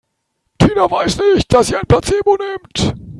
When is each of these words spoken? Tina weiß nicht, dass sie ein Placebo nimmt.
Tina 0.57 0.89
weiß 0.89 1.17
nicht, 1.17 1.53
dass 1.53 1.67
sie 1.67 1.75
ein 1.75 1.85
Placebo 1.87 2.35
nimmt. 2.37 2.95